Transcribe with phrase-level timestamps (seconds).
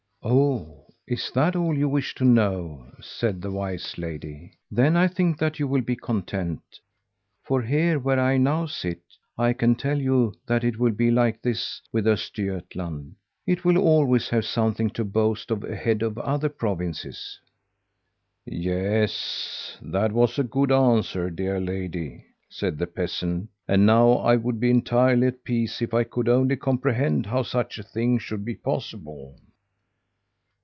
[0.23, 0.85] "'Oh!
[1.07, 5.57] is that all you wish to know,' said the wise lady; 'then I think that
[5.59, 6.61] you will be content.
[7.43, 9.01] For here where I now sit,
[9.35, 13.13] I can tell you that it will be like this with Östergötland:
[13.47, 17.39] it will always have something to boast of ahead of other provinces.'
[18.45, 24.59] "'Yes, that was a good answer, dear lady,' said the peasant, 'and now I would
[24.59, 28.53] be entirely at peace if I could only comprehend how such a thing should be
[28.53, 29.35] possible.'